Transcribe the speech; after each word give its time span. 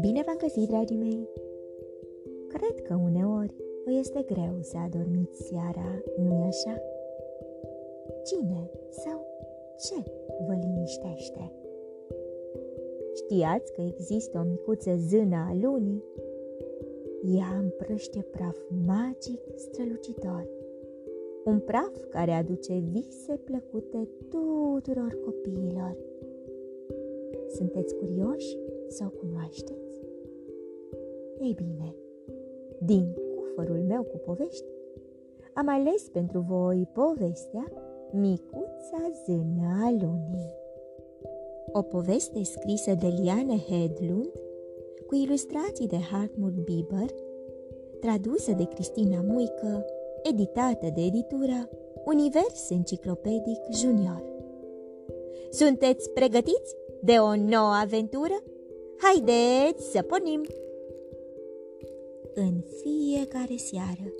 Bine 0.00 0.22
v-am 0.26 0.36
găsit, 0.38 0.68
dragii 0.68 0.96
mei! 0.96 1.28
Cred 2.48 2.82
că 2.82 2.94
uneori 2.94 3.54
vă 3.84 3.92
este 3.92 4.22
greu 4.26 4.56
să 4.60 4.76
adormiți 4.76 5.42
seara, 5.42 6.02
nu-i 6.16 6.42
așa? 6.46 6.82
Cine 8.24 8.70
sau 8.90 9.26
ce 9.78 10.10
vă 10.46 10.54
liniștește? 10.60 11.52
Știați 13.14 13.72
că 13.72 13.80
există 13.80 14.38
o 14.38 14.42
micuță 14.42 14.96
zână 14.96 15.36
a 15.36 15.56
lunii? 15.62 16.04
Ea 17.36 17.58
împrăște 17.62 18.26
praf 18.30 18.56
magic 18.86 19.40
strălucitor. 19.54 20.55
Un 21.46 21.58
praf 21.60 22.04
care 22.10 22.30
aduce 22.30 22.72
vise 22.92 23.40
plăcute 23.44 24.08
tuturor 24.28 25.18
copiilor. 25.24 25.96
Sunteți 27.48 27.94
curioși 27.94 28.56
să 28.88 29.04
o 29.06 29.18
cunoașteți? 29.18 30.00
Ei 31.40 31.54
bine, 31.54 31.94
din 32.84 33.14
cufărul 33.36 33.84
meu 33.88 34.02
cu 34.02 34.16
povești, 34.16 34.64
am 35.54 35.68
ales 35.68 36.08
pentru 36.08 36.44
voi 36.48 36.88
povestea 36.92 37.72
Micuța 38.12 39.10
zână 39.24 39.66
a 39.84 39.90
lunii. 39.90 40.52
O 41.72 41.82
poveste 41.82 42.42
scrisă 42.42 42.94
de 42.94 43.06
Liane 43.06 43.56
Hedlund, 43.56 44.32
cu 45.06 45.14
ilustrații 45.14 45.88
de 45.88 45.98
Hartmut 46.10 46.52
Bieber, 46.52 47.10
tradusă 48.00 48.52
de 48.52 48.64
Cristina 48.64 49.20
Muică, 49.26 49.84
editată 50.30 50.86
de 50.94 51.00
editura 51.00 51.68
Univers 52.04 52.70
Enciclopedic 52.70 53.60
Junior. 53.72 54.22
Sunteți 55.50 56.10
pregătiți 56.10 56.74
de 57.02 57.12
o 57.12 57.36
nouă 57.36 57.72
aventură? 57.82 58.42
Haideți 58.96 59.90
să 59.90 60.02
pornim! 60.02 60.42
În 62.34 62.62
fiecare 62.82 63.56
seară, 63.56 64.12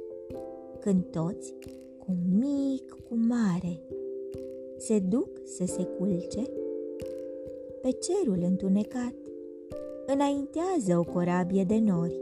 când 0.81 1.05
toți, 1.05 1.55
cu 1.99 2.17
mic, 2.39 2.91
cu 3.09 3.15
mare, 3.29 3.81
se 4.77 4.99
duc 4.99 5.29
să 5.45 5.65
se 5.67 5.83
culce, 5.99 6.43
pe 7.83 7.91
cerul 7.91 8.43
întunecat 8.43 9.15
înaintează 10.07 10.99
o 10.99 11.13
corabie 11.13 11.65
de 11.65 11.79
nori. 11.79 12.21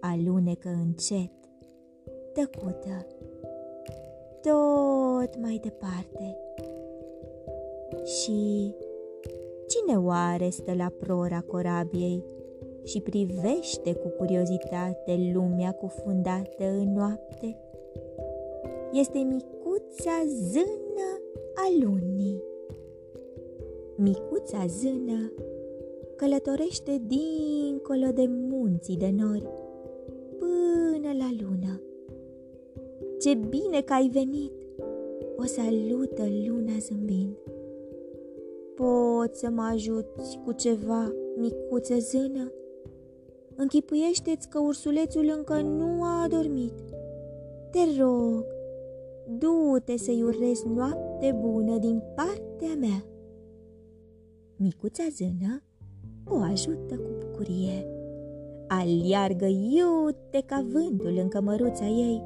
Alunecă 0.00 0.68
încet, 0.68 1.37
tăcută, 2.38 3.06
tot 4.40 5.40
mai 5.40 5.60
departe. 5.62 6.36
Și 8.04 8.74
cine 9.66 9.98
oare 9.98 10.48
stă 10.48 10.74
la 10.74 10.92
prora 10.98 11.40
corabiei 11.40 12.24
și 12.84 13.00
privește 13.00 13.94
cu 13.94 14.08
curiozitate 14.08 15.30
lumea 15.34 15.72
cufundată 15.72 16.64
în 16.64 16.92
noapte? 16.92 17.56
Este 18.92 19.18
micuța 19.18 20.22
zână 20.26 21.20
a 21.54 21.84
lunii. 21.84 22.42
Micuța 23.96 24.66
zână 24.66 25.32
călătorește 26.16 27.02
dincolo 27.06 28.06
de 28.14 28.26
munții 28.28 28.96
de 28.96 29.10
nori 29.16 29.48
până 30.38 31.12
la 31.18 31.30
lună. 31.40 31.82
Ce 33.20 33.34
bine 33.34 33.80
că 33.84 33.92
ai 33.92 34.08
venit! 34.12 34.52
O 35.36 35.44
salută 35.44 36.22
luna 36.46 36.72
zâmbind. 36.78 37.36
Poți 38.74 39.38
să 39.38 39.50
mă 39.50 39.62
ajuți 39.62 40.38
cu 40.44 40.52
ceva, 40.52 41.12
micuță 41.36 41.98
zână? 41.98 42.52
Închipuiește-ți 43.56 44.48
că 44.48 44.58
ursulețul 44.58 45.32
încă 45.36 45.60
nu 45.60 46.02
a 46.02 46.22
adormit. 46.22 46.72
Te 47.70 48.00
rog, 48.00 48.44
du-te 49.38 49.96
să-i 49.96 50.22
urez 50.22 50.62
noapte 50.62 51.38
bună 51.40 51.78
din 51.78 52.02
partea 52.14 52.74
mea. 52.78 53.04
Micuța 54.56 55.04
zână 55.16 55.62
o 56.26 56.36
ajută 56.36 56.94
cu 56.94 57.10
bucurie. 57.18 57.86
Aliargă 58.68 59.46
iute 59.46 60.42
ca 60.46 60.64
vântul 60.72 61.18
în 61.22 61.28
cămăruța 61.28 61.86
ei, 61.86 62.22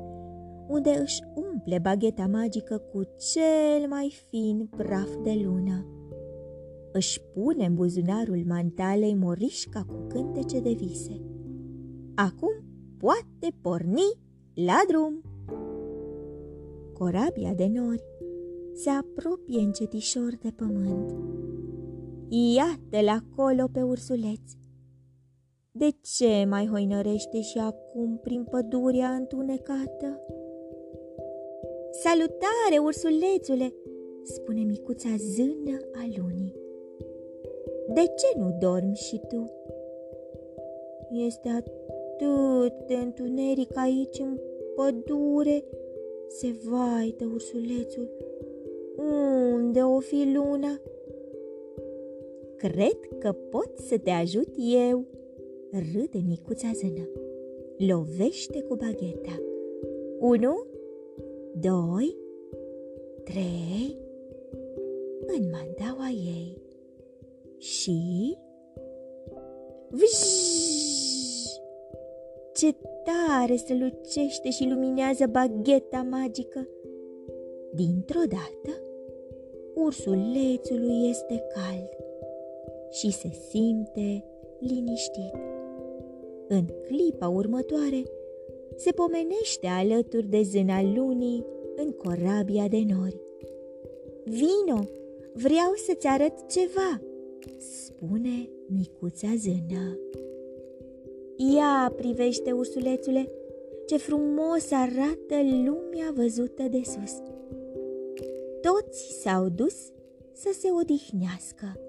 unde 0.68 0.90
își 1.02 1.20
umple 1.34 1.78
bagheta 1.78 2.26
magică 2.26 2.76
cu 2.76 3.02
cel 3.32 3.88
mai 3.88 4.14
fin 4.28 4.68
praf 4.76 5.08
de 5.22 5.40
lună. 5.44 5.86
Își 6.92 7.20
pune 7.34 7.64
în 7.64 7.74
buzunarul 7.74 8.42
mantalei 8.46 9.14
morișca 9.14 9.84
cu 9.86 10.06
cântece 10.08 10.60
de 10.60 10.72
vise. 10.72 11.20
Acum 12.14 12.64
poate 12.98 13.56
porni 13.60 14.20
la 14.54 14.80
drum. 14.88 15.22
Corabia 16.92 17.54
de 17.54 17.66
nori 17.66 18.04
se 18.74 18.90
apropie 18.90 19.60
încetișor 19.60 20.36
de 20.42 20.52
pământ. 20.56 21.14
Iată-l 22.28 23.08
acolo 23.08 23.68
pe 23.72 23.82
ursuleț. 23.82 24.40
De 25.70 25.88
ce 26.00 26.44
mai 26.48 26.66
hoinărește 26.66 27.40
și 27.40 27.58
acum 27.58 28.18
prin 28.22 28.44
pădurea 28.44 29.08
întunecată? 29.10 30.20
Salutare, 32.04 32.78
ursulețule, 32.84 33.72
spune 34.22 34.62
micuța 34.62 35.08
zână 35.16 35.76
a 35.92 36.08
lunii. 36.16 36.54
De 37.94 38.00
ce 38.00 38.38
nu 38.38 38.56
dormi 38.60 38.94
și 38.94 39.20
tu? 39.28 39.50
Este 41.10 41.48
atât 41.48 42.86
de 42.86 42.94
întuneric 42.94 43.76
aici 43.76 44.18
în 44.18 44.38
pădure, 44.74 45.64
se 46.28 46.54
vaită 46.68 47.30
ursulețul. 47.32 48.10
Unde 49.54 49.80
o 49.80 49.98
fi 49.98 50.32
luna? 50.34 50.80
Cred 52.56 52.98
că 53.18 53.32
pot 53.32 53.78
să 53.78 53.98
te 53.98 54.10
ajut 54.10 54.48
eu, 54.82 55.04
râde 55.70 56.18
micuța 56.28 56.70
zână. 56.74 57.08
Lovește 57.76 58.62
cu 58.62 58.74
bagheta. 58.74 59.42
Unu, 60.18 60.66
doi, 61.60 62.16
trei, 63.24 63.98
în 65.26 65.50
mandaua 65.50 66.08
ei. 66.08 66.62
Și... 67.58 68.36
Vș! 69.88 70.30
Ce 72.54 72.74
tare 73.04 73.56
strălucește 73.56 74.50
și 74.50 74.68
luminează 74.68 75.26
bagheta 75.26 76.06
magică! 76.10 76.68
Dintr-o 77.74 78.20
dată, 78.28 78.78
ursulețului 79.74 81.08
este 81.08 81.44
cald 81.54 81.88
și 82.90 83.10
se 83.10 83.28
simte 83.50 84.24
liniștit. 84.58 85.34
În 86.48 86.64
clipa 86.86 87.28
următoare, 87.28 88.02
se 88.76 88.90
pomenește 88.90 89.66
alături 89.66 90.26
de 90.26 90.42
zâna 90.42 90.82
lunii 90.82 91.44
în 91.76 91.92
corabia 91.92 92.68
de 92.68 92.82
nori. 92.88 93.20
Vino, 94.24 94.84
vreau 95.32 95.72
să-ți 95.86 96.06
arăt 96.06 96.48
ceva, 96.50 97.00
spune 97.58 98.48
micuța 98.66 99.28
zână. 99.36 99.98
Ia 101.54 101.92
privește, 101.96 102.52
ursulețule, 102.52 103.30
ce 103.86 103.96
frumos 103.96 104.70
arată 104.70 105.34
lumea 105.64 106.12
văzută 106.14 106.62
de 106.62 106.80
sus. 106.84 107.22
Toți 108.60 109.20
s-au 109.20 109.48
dus 109.48 109.92
să 110.32 110.50
se 110.60 110.68
odihnească. 110.80 111.80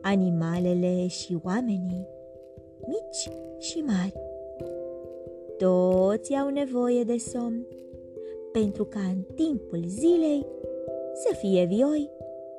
Animalele 0.00 1.06
și 1.06 1.38
oamenii, 1.44 2.06
mici 2.86 3.34
și 3.58 3.78
mari. 3.78 4.21
Toți 5.62 6.34
au 6.34 6.48
nevoie 6.48 7.02
de 7.02 7.16
somn, 7.16 7.66
pentru 8.52 8.84
ca 8.84 9.00
în 9.00 9.34
timpul 9.34 9.82
zilei 9.86 10.46
să 11.14 11.34
fie 11.34 11.64
vioi 11.64 12.10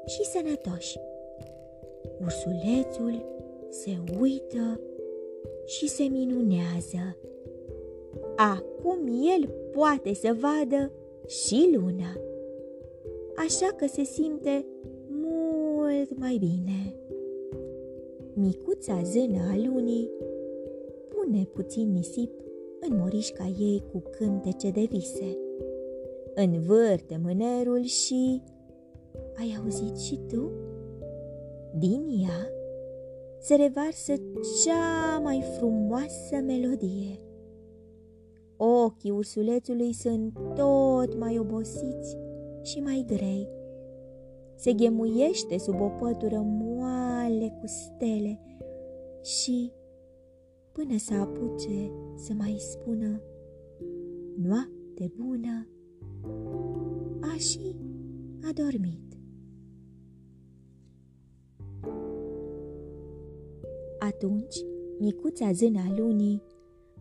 și 0.05 0.23
sănătoși. 0.23 0.97
Ursulețul 2.21 3.25
se 3.69 3.91
uită 4.21 4.79
și 5.65 5.87
se 5.87 6.03
minunează. 6.03 7.17
Acum 8.35 8.97
el 9.07 9.49
poate 9.71 10.13
să 10.13 10.35
vadă 10.39 10.91
și 11.27 11.69
luna, 11.75 12.17
așa 13.35 13.67
că 13.75 13.85
se 13.87 14.03
simte 14.03 14.65
mult 15.07 16.17
mai 16.19 16.37
bine. 16.39 16.95
Micuța 18.33 19.01
zână 19.03 19.39
a 19.51 19.55
lunii 19.55 20.09
pune 21.07 21.47
puțin 21.53 21.91
nisip 21.91 22.31
în 22.89 22.97
morișca 22.97 23.53
ei 23.59 23.83
cu 23.91 24.03
cântece 24.11 24.69
de 24.69 24.87
vise. 24.89 25.37
Învârte 26.35 27.19
mânerul 27.23 27.81
și 27.81 28.41
Ai 29.37 29.57
auzit 29.61 29.97
și 29.97 30.19
tu? 30.27 30.51
Din 31.77 32.05
ea 32.21 32.51
se 33.39 33.55
revarsă 33.55 34.13
cea 34.63 35.19
mai 35.19 35.43
frumoasă 35.57 36.35
melodie. 36.45 37.19
Ochii 38.57 39.11
ursulețului 39.11 39.93
sunt 39.93 40.33
tot 40.55 41.17
mai 41.19 41.37
obosiți 41.39 42.17
și 42.61 42.79
mai 42.79 43.05
grei. 43.07 43.47
Se 44.55 44.73
ghemuiește 44.73 45.57
sub 45.57 45.81
o 45.81 45.87
pătură 45.87 46.39
moale 46.45 47.57
cu 47.59 47.67
stele 47.67 48.39
și, 49.21 49.71
până 50.73 50.97
să 50.97 51.13
apuce 51.13 51.91
să 52.15 52.33
mai 52.33 52.55
spună 52.59 53.21
noapte 54.41 55.11
bună, 55.15 55.67
a 57.21 57.37
și 57.37 57.75
adormit. 58.49 59.17
Atunci, 63.99 64.55
micuța 64.99 65.51
zâna 65.51 65.93
lunii 65.97 66.41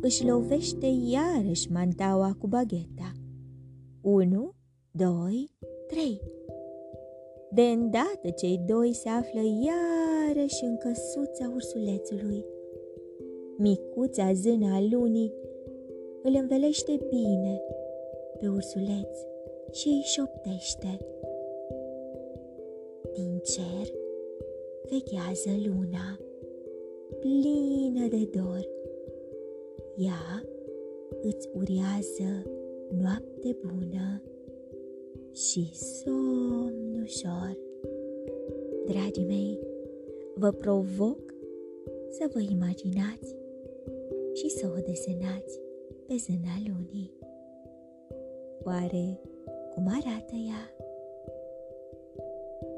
își 0.00 0.26
lovește 0.26 0.86
iarăși 0.86 1.72
mantaua 1.72 2.36
cu 2.38 2.46
bagheta. 2.46 3.12
Unu, 4.00 4.54
doi, 4.90 5.50
trei. 5.86 6.20
De 7.50 7.62
îndată 7.62 8.30
cei 8.36 8.62
doi 8.66 8.92
se 8.92 9.08
află 9.08 9.40
iarăși 9.40 10.64
în 10.64 10.76
căsuța 10.76 11.50
ursulețului. 11.54 12.44
Micuța 13.56 14.32
zâna 14.32 14.80
lunii 14.90 15.32
îl 16.22 16.34
învelește 16.40 17.00
bine 17.08 17.60
pe 18.38 18.48
ursuleț 18.48 19.18
și 19.70 19.88
îi 19.88 20.02
șoptește. 20.04 20.98
Din 23.14 23.40
cer 23.42 23.94
veghează 24.90 25.50
luna, 25.66 26.18
plină 27.20 28.06
de 28.08 28.28
dor. 28.34 28.68
Ea 29.96 30.44
îți 31.22 31.48
uriază 31.54 32.42
noapte 33.00 33.56
bună 33.60 34.22
și 35.32 35.70
somn 35.74 37.00
ușor. 37.02 37.58
Dragii 38.86 39.24
mei, 39.24 39.58
vă 40.34 40.50
provoc 40.50 41.34
să 42.10 42.30
vă 42.32 42.40
imaginați 42.40 43.34
și 44.42 44.48
să 44.48 44.66
o 44.76 44.80
desenați 44.80 45.60
pe 46.06 46.14
zâna 46.16 46.56
lunii. 46.66 47.12
Oare 48.64 49.20
cum 49.74 49.86
arată 49.86 50.34
ea? 50.50 50.62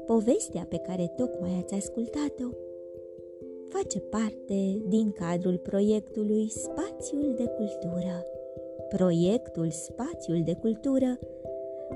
Povestea 0.05 0.65
pe 0.69 0.77
care 0.77 1.13
tocmai 1.15 1.59
ați 1.61 1.73
ascultat-o 1.73 2.49
face 3.67 3.99
parte 3.99 4.81
din 4.87 5.11
cadrul 5.11 5.57
proiectului 5.57 6.49
Spațiul 6.49 7.33
de 7.35 7.45
Cultură. 7.45 8.25
Proiectul 8.89 9.69
Spațiul 9.69 10.41
de 10.43 10.55
Cultură 10.55 11.19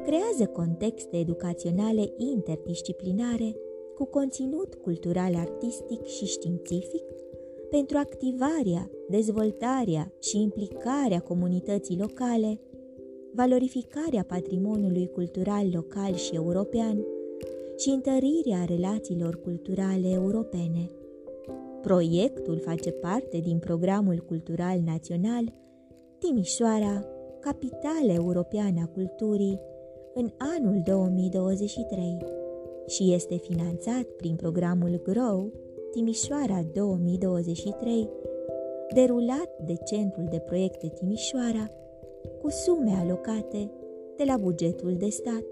creează 0.03 0.51
contexte 0.51 1.17
educaționale 1.17 2.13
interdisciplinare 2.17 3.55
cu 3.95 4.05
conținut 4.05 4.75
cultural, 4.75 5.35
artistic 5.35 6.05
și 6.05 6.25
științific 6.25 7.18
pentru 7.69 7.97
activarea, 7.97 8.89
dezvoltarea 9.09 10.13
și 10.19 10.41
implicarea 10.41 11.19
comunității 11.19 11.97
locale, 11.97 12.59
valorificarea 13.33 14.23
patrimoniului 14.27 15.07
cultural 15.07 15.69
local 15.73 16.13
și 16.13 16.35
european 16.35 17.05
și 17.77 17.89
întărirea 17.89 18.65
relațiilor 18.65 19.41
culturale 19.41 20.09
europene. 20.09 20.89
Proiectul 21.81 22.57
face 22.57 22.91
parte 22.91 23.37
din 23.37 23.57
programul 23.57 24.23
cultural 24.27 24.79
național 24.85 25.53
Timișoara, 26.19 27.05
capitală 27.39 28.11
europeană 28.11 28.81
a 28.81 28.87
culturii, 28.87 29.59
în 30.13 30.29
anul 30.57 30.81
2023 30.85 32.17
și 32.87 33.13
este 33.13 33.35
finanțat 33.35 34.03
prin 34.03 34.35
programul 34.35 35.01
GROW 35.03 35.51
Timișoara 35.91 36.65
2023, 36.73 38.09
derulat 38.93 39.57
de 39.65 39.73
Centrul 39.85 40.27
de 40.29 40.39
Proiecte 40.39 40.87
Timișoara, 40.87 41.71
cu 42.41 42.49
sume 42.49 42.91
alocate 42.91 43.71
de 44.15 44.23
la 44.23 44.37
bugetul 44.37 44.95
de 44.97 45.09
stat 45.09 45.43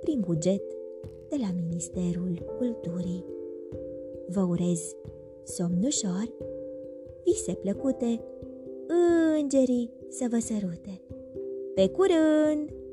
prin 0.00 0.20
buget 0.20 0.62
de 1.28 1.36
la 1.40 1.48
Ministerul 1.62 2.54
Culturii. 2.58 3.24
Vă 4.28 4.40
urez 4.40 4.94
somn 5.42 5.84
ușor, 5.84 6.28
vise 7.24 7.52
plăcute, 7.52 8.20
îngerii 9.40 9.90
să 10.08 10.26
vă 10.30 10.38
sărute. 10.38 11.00
Pe 11.74 11.88
curând! 11.88 12.83